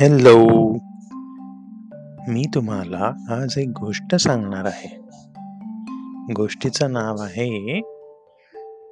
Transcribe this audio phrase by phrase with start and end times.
[0.00, 0.38] Hello
[2.28, 4.88] मी तुम्हाला आज एक गोष्ट सांगणार आहे.
[6.36, 7.80] गोष्टीचं नाव आहे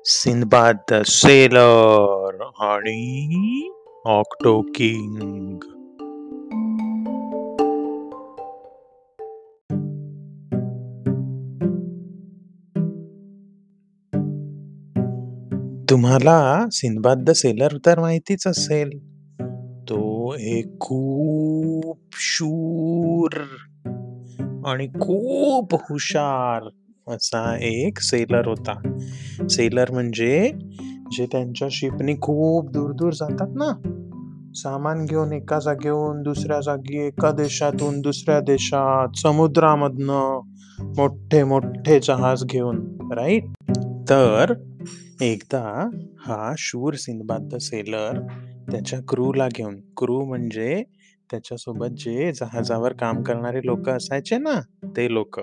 [0.04, 3.70] सिंदबाद द सेलर आणि
[4.04, 5.58] ऑक्टो किंग
[15.90, 19.11] तुम्हाला सिंदबाद द सेलर तर माहितीच असेल.
[20.32, 23.30] हे एक खूप शूर
[24.66, 26.68] आणि खूप हुशार
[27.14, 28.92] असा एक सेलर होता.
[29.50, 30.52] सेलर म्हणजे
[31.12, 33.98] जे त्यांच्या शिपनी खूप दूर दूर जातात ना.
[34.54, 40.40] सामान घेऊन एका जागेहून दुसऱ्या जागी एका देशातून दुसऱ्या देशात समुद्रामधनं
[40.96, 43.44] मोठे मोठे जहाज घेऊन राईट
[44.08, 44.52] तर
[45.22, 48.20] एकदा हा शूर सिंदबाद द सेलर
[48.70, 50.82] त्याच्या क्रूला घेऊन क्रू म्हणजे
[51.30, 54.60] त्याच्यासोबत जे जहाजावर काम करणारे लोक असायचे ना
[54.96, 55.40] ते लोक.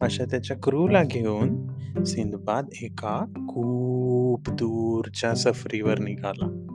[0.00, 1.66] अशा त्याच्या क्रूला घेऊन
[2.04, 6.66] सिंदबाद एका खूप दूरच्या सफरीवर निघाला.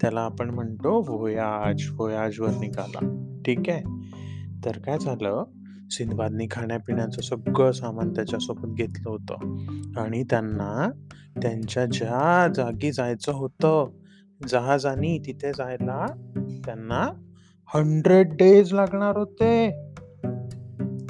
[0.00, 3.32] त्याला आपण म्हणतो वोयाज वोयाजवर निघाला.
[3.46, 3.82] ठीक आहे?
[4.64, 5.44] तर काय झालं?
[5.90, 9.34] सिंधबादनी खाण्यापिण्याचं सगळं सामान त्याच्यासोबत घेतलं होतं.
[9.96, 10.90] आणि त्यांना
[11.42, 13.90] त्यांच्या ज्या जागी जायचं होतं
[14.48, 16.06] जहाजानी तिथे जायला
[16.64, 17.08] त्यांना
[17.74, 19.68] हंड्रेड डेज लागणार होते.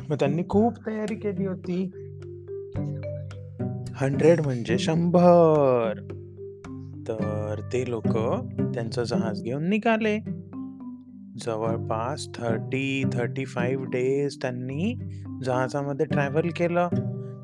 [0.09, 1.91] मग त्यांनी खूप तयारी केली होती.
[3.95, 6.01] हंड्रेड म्हणजे शंभर.
[7.09, 8.17] तर ते लोक
[8.75, 10.19] त्यांचं जहाज घेऊन निघाले.
[11.41, 14.95] जवळपास थर्टी थर्टी फाईव्ह डेज त्यांनी
[15.45, 16.89] जहाजामध्ये ट्रॅव्हल केलं.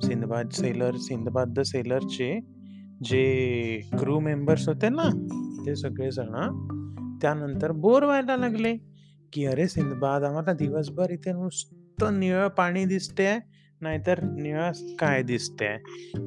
[0.03, 2.41] सिंदबाद सेलर सिंदबाद द सेलरचे
[3.05, 5.09] जे क्रू मेंबर्स होते ना
[5.67, 6.33] ते सगळेजण
[7.23, 8.77] त्यानंतर बोर व्हायला लागले
[9.33, 13.39] की अरे सिंदबाद आम्हाला दिवसभर इथे नुसतं निळं पाणी दिसते
[13.81, 15.77] नाहीतर निळं काय दिसते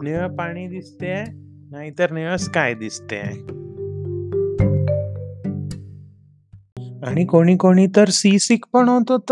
[0.03, 1.23] निळं पाणी दिसते
[1.71, 3.21] नाहीतर निळं काय दिसते
[7.03, 9.31] आणि कोणी कोणी तर सी सिक पण होत होत.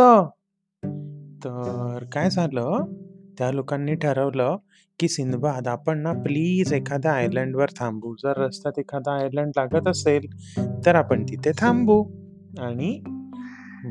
[1.43, 2.85] तर काय झालं?
[3.37, 4.57] त्या लोकांनी ठरवलं
[4.99, 8.13] की सिंधबाद आपण ना प्लीज एखाद्या आयलंडवर थांबू.
[8.13, 10.25] जर रस्त्यात एखादा आयलंड लागत असेल
[10.85, 12.03] तर आपण तिथे थांबू.
[12.59, 13.01] आणि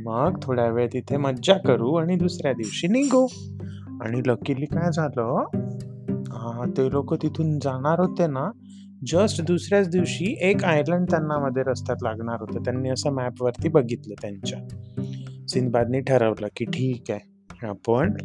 [0.04, 3.26] मग थोड्या वेळ तिथे मज्जा करू आणि दुसऱ्या दिवशी निघू.
[4.00, 5.44] आणि लकीली काय झालं?
[6.78, 8.50] ते लोक तिथून जाणार होते ना
[9.06, 12.60] जस्ट दुसऱ्याच दिवशी एक आयलंड त्यांना मध्ये रस्त्यात लागणार होतं.
[12.60, 14.58] त्यांनी असं मॅपवरती बघितलं त्यांच्या.
[15.48, 17.34] सिंदबादनी ठरवलं की ठीक आहे
[17.66, 18.16] आपण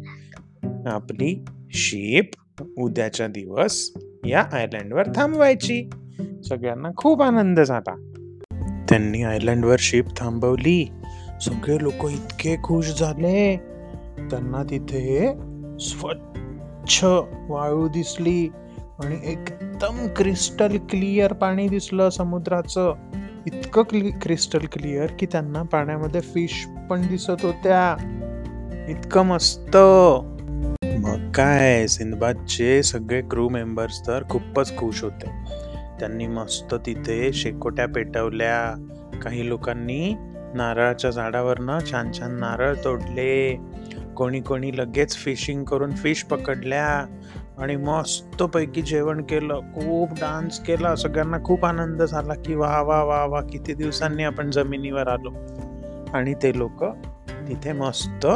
[0.86, 2.30] आपली शेप
[2.78, 3.92] उद्याचा दिवस
[4.26, 5.90] या आयलंडवर थांबवायची.
[6.48, 8.12] सगळ्यांना खूप आनंद झाला.
[8.88, 10.90] त्यांनी आयलंडवर शिप थांबवली.
[11.42, 13.56] सगळे लोक इतके खुश झाले.
[14.30, 15.32] त्यांना तिथे
[15.80, 17.04] स्वच्छ
[17.48, 18.48] वाळू दिसली.
[19.04, 22.94] आणि एकदम क्रिस्टल क्लिअर पाणी दिसलं समुद्राचं.
[23.46, 27.96] इतकं क्लि क्रिस्टल क्लिअर की त्यांना पाण्यामध्ये फिश पण दिसत होत्या.
[28.88, 29.76] इतकं मस्त.
[30.98, 35.30] मग काय सिंदबादचे सगळे क्रू मेंबर्स तर खूपच खुश होते.
[36.00, 38.86] त्यांनी मस्त तिथे शेकोट्या पेटवल्या.
[39.22, 40.14] काही लोकांनी
[40.54, 43.60] नारळाच्या झाडावरनं छान छान नारळ तोडले.
[44.16, 47.06] कोणी कोणी लगेच फिशिंग करून फिश पकडल्या.
[47.60, 50.94] आणि मस्तपैकी जेवण केलं खूप डान्स केला.
[50.96, 55.30] सगळ्यांना खूप आनंद झाला की वा वा वा वा किती दिवसांनी आपण जमिनीवर आलो.
[56.12, 56.84] आणि ते लोक
[57.48, 58.26] तिथे मस्त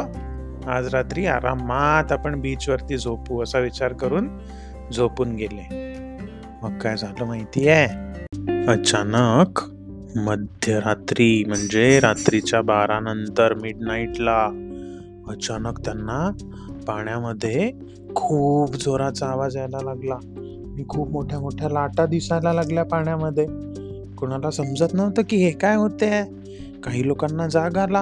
[0.67, 4.29] आज रात्री आरामात आपण बीचवरती झोपू असा विचार करून
[4.93, 5.67] झोपून गेले.
[6.63, 8.05] मग काय झालं माहिती आहे
[8.67, 9.61] अचानक
[10.17, 14.45] मध्यरात्री म्हणजे रात्रीच्या बारा नंतर मिड नाईटला
[15.29, 16.31] अचानक त्यांना
[16.87, 17.71] पाण्यामध्ये
[18.15, 20.15] खूप जोराचा आवाज यायला लागला.
[20.15, 23.47] आणि खूप मोठ्या मोठ्या लाटा दिसायला लागल्या पाण्यामध्ये.
[24.15, 26.23] कोणाला समजत नव्हतं की हे काय होते
[26.83, 27.99] काही लोकांना जाग आला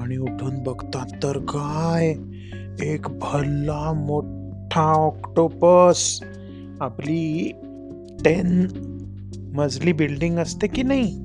[0.00, 2.14] आणि उठून बघतात तर काय?
[2.82, 6.20] एक भल्ला मोठा ऑक्टोपस.
[6.80, 7.52] आपली
[8.24, 8.66] टेन
[9.54, 11.18] मजली बिल्डिंग असते की नाही?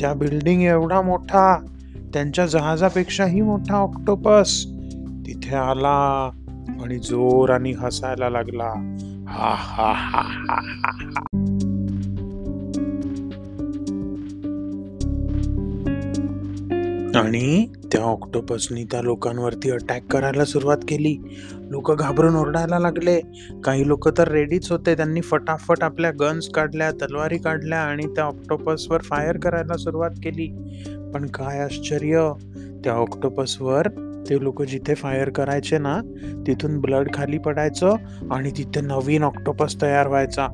[0.00, 1.66] त्या बिल्डिंग एवढा मोठा
[2.14, 4.66] त्यांच्या जहाजापेक्षाही मोठा ऑक्टोपस.
[5.26, 6.30] तिथे आला
[6.82, 8.72] आणि जोराने हसायला लागला.
[9.28, 10.90] हा हा हा हा हा.
[10.90, 11.22] हा.
[17.18, 21.16] आणि त्या ऑक्टोपसनी त्या लोकांवरती अटॅक करायला सुरुवात केली.
[21.70, 23.20] लोक घाबरून ओरडायला लागले.
[23.64, 24.96] काही लोक तर रेडीच होते.
[24.96, 30.46] त्यांनी फटाफट आपल्या गन्स काढल्या तलवारी काढल्या आणि त्या ऑक्टोपसवर फायर करायला सुरुवात केली.
[31.14, 32.32] पण काय आश्चर्य!
[32.84, 33.88] त्या ऑक्टोपसवर
[34.28, 36.00] ते लोक जिथे फायर करायचे ना
[36.46, 37.94] तिथून ब्लड खाली पडायचं
[38.30, 40.48] आणि तिथे नवीन ऑक्टोपस तयार व्हायचा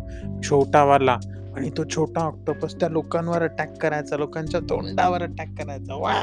[0.45, 1.19] छोटावाला.
[1.57, 5.95] आणि तो छोटा ऑक्टोपस त्या लोकांवर अटॅक करायचा लोकांच्या तोंडावर अटॅक करायचा.
[5.95, 6.15] वा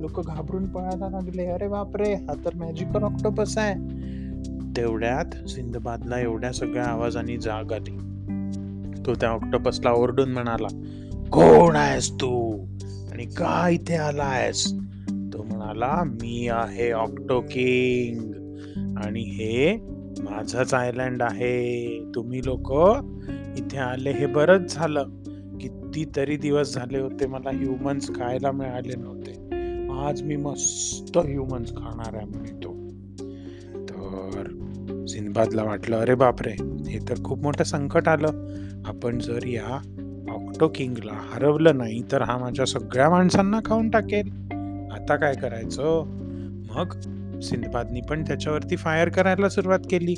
[0.00, 1.46] लोक घाबरून पळायला लागले.
[1.46, 3.74] अरे बापरे हा तर मॅजिकल ऑक्टोपस आहे.
[4.76, 7.98] तेवढ्यात सिंधबादला एवढ्या सगळ्या आवाजाने जाग आली.
[9.06, 10.68] तो त्या ऑक्टोपसला ओरडून म्हणाला
[11.32, 12.64] कोण आहेस तू?
[13.12, 14.74] आणि का इथे आला आहेस
[15.48, 19.76] म्हणाला मी आहे ऑक्टो किंग आणि हे
[20.20, 21.98] माझंच आयलँड आहे.
[22.14, 22.72] तुम्ही लोक
[23.58, 25.08] इथे आले हे बरंच झालं.
[25.60, 29.36] कितीतरी दिवस झाले होते मला ह्युमन्स खायला मिळाले नव्हते.
[30.06, 32.72] आज मी मस्त ह्युमन्स खाणार आहे म्हणतो
[33.88, 36.52] तर सिनबादला वाटलं अरे बापरे
[36.88, 38.46] हे तर खूप मोठं संकट आलं.
[38.86, 39.80] आपण जर या
[40.30, 44.47] ऑक्टो किंगला हरवलं नाही तर हा माझ्या सगळ्या माणसांना खाऊन टाकेल.
[44.98, 46.04] आता काय करायचं?
[46.74, 46.90] मग
[47.40, 50.14] सिंधबादनी पण त्याच्यावरती फायर करायला सुरुवात केली.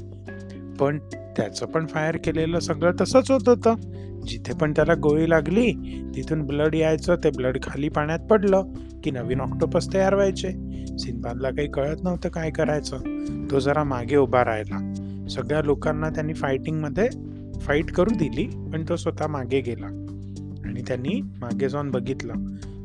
[0.81, 0.99] पण
[1.37, 3.75] त्याचं पण फायर केलेलं सगळं तसंच होत होतं.
[4.27, 5.73] जिथे पण त्याला गोळी लागली
[6.17, 8.65] तिथून ब्लड यायचं ते ब्लड खाली पाण्यात पडलं
[9.05, 10.50] की नवीन ऑक्टोपस तयार व्हायचे.
[10.99, 12.99] सिंधबादला काही कळत नव्हतं काय करायचं.
[13.50, 14.94] तो जरा मागे उभा राहिला.
[15.31, 17.09] सगळ्या लोकांना त्यांनी फायटिंगमध्ये
[17.61, 19.87] फाईट करू दिली पण तो स्वतः मागे गेला.
[20.65, 22.35] आणि त्यांनी मागे जाऊन बघितलं.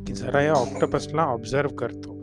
[0.06, 2.16] की जरा या ऑक्टोपसला ऑब्झर्व करतो.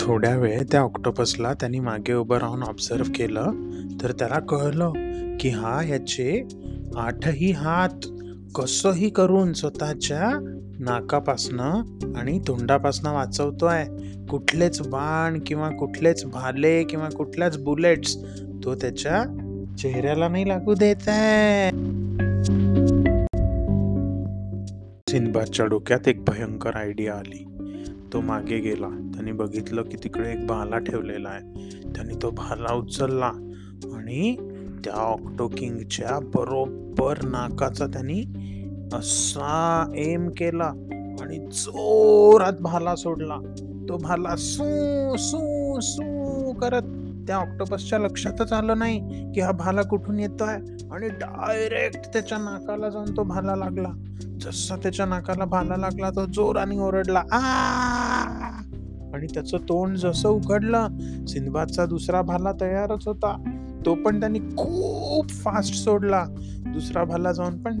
[0.00, 3.50] थोड्या वेळ त्या ऑक्टोपसला त्यांनी मागे उभं राहून ऑब्झर्व केलं
[4.02, 4.92] तर त्याला कळलं
[5.40, 6.48] की हा याचे
[6.96, 8.06] आठही हात
[8.54, 11.82] कसंही करून स्वतःच्या नाकापासनं
[12.16, 13.84] आणि तोंडापासनं वाचवतोय.
[14.30, 18.16] कुठलेच बाण किंवा कुठलेच भाले किंवा कुठल्याच बुलेट्स
[18.64, 19.24] तो त्याच्या
[19.78, 21.97] चेहऱ्याला नाही लागू देत आहे.
[25.18, 27.44] सिनबादच्या डोक्यात एक भयंकर आयडिया आली.
[28.12, 28.88] तो मागे गेला.
[28.88, 31.70] त्यांनी बघितलं की तिकडे एक भाला ठेवलेला आहे.
[31.94, 33.32] त्यांनी तो भाला उचलला
[33.94, 34.36] आणि
[34.84, 38.24] त्या ऑक्टो किंगच्या बरोबर नाकाचा त्यांनी
[38.92, 40.72] असा एम केला
[41.20, 43.36] आणि जोरात भाला सोडला.
[43.88, 46.82] तो भाला सू सू सू करत
[47.28, 48.98] त्या ऑक्टोपसच्या लक्षातच आलं नाही
[49.32, 50.54] की हा भाला कुठून येतोय.
[50.92, 53.88] आणि डायरेक्ट त्याच्या नाकाला जाऊन तो भाला लागला.
[54.40, 57.40] जसा त्याच्या नाकाला भाला लागला तो जोराने ओरडला आ!
[59.14, 60.88] आणि त्याचं तोंड जसं उघडलं
[61.26, 63.54] सिंधबादचा दुसरा भाला तयारच होता.
[63.86, 66.24] तो पण त्यांनी खूप फास्ट सोडला.
[66.66, 67.80] दुसरा भाला जाऊन पण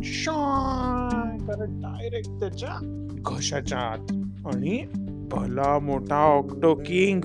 [1.46, 4.12] करत डायरेक्ट त्याच्या घशाच्या आत.
[4.46, 4.84] आणि
[5.30, 7.20] भला मोठा ऑक्टो किंग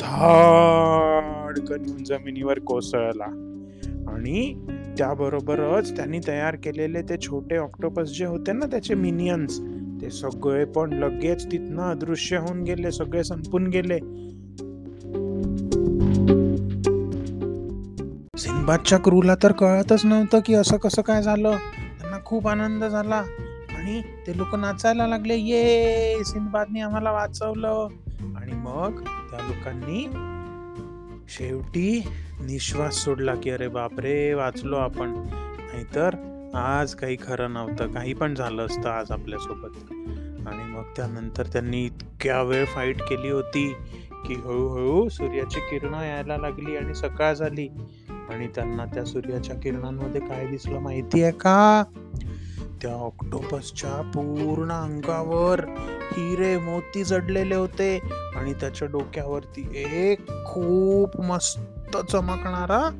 [0.00, 3.50] धाडकन जमिनीवर कोसळला.
[4.08, 4.66] आणि
[4.98, 9.60] त्याबरोबरच त्यांनी तयार केलेले ते छोटे ऑक्टोपस जे होते ना त्याचे मिनियन्स
[10.02, 13.98] ते सगळे पण लगेच तिथनं अदृश्य होऊन गेले सगळे संपून गेले.
[18.38, 21.56] सिंबादच्या क्रूला तर कळतच नव्हतं की असं कसं काय झालं.
[22.00, 23.22] त्यांना खूप आनंद झाला
[23.78, 25.34] आणि ते लोक नाचायला लागले.
[25.34, 27.88] ये सिंबादने आम्हाला वाचवलं.
[28.54, 30.08] आणि मग त्या लोकांनी
[31.28, 32.08] शेवटी
[32.40, 35.08] निश्वास सोडला की अरे बापरे वाचलो आपण.
[35.72, 36.14] नाहीतर
[36.54, 39.76] आज काही खरं नव्हतं काही पण झालं असतं आज आपल्यासोबत.
[40.48, 43.74] आणि मग त्यानंतर त्यांनी इतक्या वेळ फाईट केली होती
[44.26, 47.68] की हळूहळू सूर्याची किरणं यायला लागली आणि सकाळ झाली.
[48.08, 51.84] आणि त्यांना त्या सूर्याच्या किरणांमध्ये काय दिसलं माहिती आहे का?
[52.82, 55.60] त्या ऑक्टोपसच्या पूर्ण अंगावर
[56.12, 58.00] हिरे मोती जडलेले होते.
[58.44, 62.90] आणि त्याच्या डोक्यावरती एक खूप मस्त चमकणारा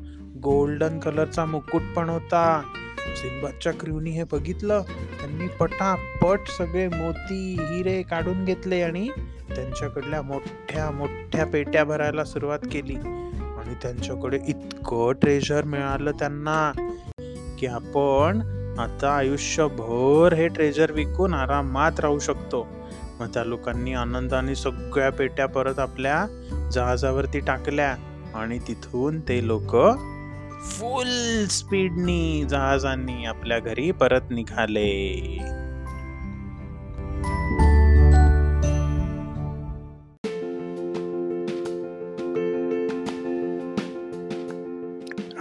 [0.43, 2.61] गोल्डन कलरचा मुकुट पण होता.
[3.15, 4.81] सिंबाच्या क्रूनी हे बघितलं.
[5.19, 9.09] त्यांनी पटापट सगळे मोती हिरे काढून घेतले आणि
[9.55, 12.95] त्यांच्याकडल्या मोठ्या मोठ्या पेट्या भरायला सुरुवात केली.
[12.95, 16.71] आणि त्यांच्याकडे इतकं ट्रेजर मिळालं त्यांना
[17.59, 18.41] की आपण
[18.79, 22.67] आता आयुष्यभर हे ट्रेजर विकून आरामात राहू शकतो.
[23.19, 26.25] मग त्या लोकांनी आनंदाने सगळ्या पेट्या परत आपल्या
[26.71, 27.95] जहाजावरती टाकल्या
[28.35, 29.75] आणि तिथून ते लोक
[30.63, 35.37] फुल स्पीडनी जहाजांनी आपल्या घरी परत निघाले.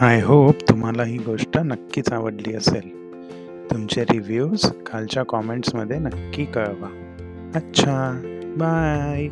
[0.00, 2.88] आय होप तुम्हाला ही गोष्ट नक्कीच आवडली असेल.
[3.70, 6.88] तुमचे रिव्ह्यूज खालच्या कॉमेंट्समध्ये नक्की कळवा.
[7.55, 7.95] अच्छा
[8.57, 9.27] बाय